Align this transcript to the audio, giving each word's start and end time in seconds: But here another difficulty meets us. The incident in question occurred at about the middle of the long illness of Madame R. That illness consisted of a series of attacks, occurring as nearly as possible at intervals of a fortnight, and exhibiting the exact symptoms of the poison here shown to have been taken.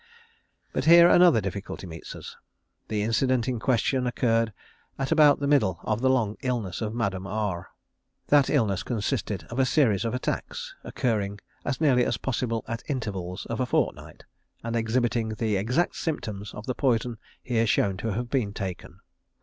But 0.73 0.85
here 0.85 1.07
another 1.07 1.39
difficulty 1.41 1.85
meets 1.85 2.15
us. 2.15 2.35
The 2.87 3.03
incident 3.03 3.47
in 3.47 3.59
question 3.59 4.07
occurred 4.07 4.51
at 4.97 5.11
about 5.11 5.39
the 5.39 5.45
middle 5.45 5.79
of 5.83 6.01
the 6.01 6.09
long 6.09 6.37
illness 6.41 6.81
of 6.81 6.95
Madame 6.95 7.27
R. 7.27 7.67
That 8.29 8.49
illness 8.49 8.81
consisted 8.81 9.43
of 9.51 9.59
a 9.59 9.63
series 9.67 10.03
of 10.03 10.15
attacks, 10.15 10.73
occurring 10.83 11.39
as 11.63 11.79
nearly 11.79 12.03
as 12.03 12.17
possible 12.17 12.65
at 12.67 12.81
intervals 12.89 13.45
of 13.45 13.59
a 13.59 13.67
fortnight, 13.67 14.23
and 14.63 14.75
exhibiting 14.75 15.29
the 15.35 15.55
exact 15.55 15.95
symptoms 15.97 16.51
of 16.55 16.65
the 16.65 16.73
poison 16.73 17.19
here 17.43 17.67
shown 17.67 17.95
to 17.97 18.13
have 18.13 18.31
been 18.31 18.53
taken. 18.55 19.01